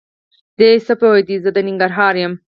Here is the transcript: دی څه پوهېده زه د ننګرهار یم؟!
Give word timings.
دی 0.57 0.71
څه 0.85 0.93
پوهېده 0.99 1.35
زه 1.43 1.49
د 1.55 1.57
ننګرهار 1.67 2.15
یم؟! 2.21 2.33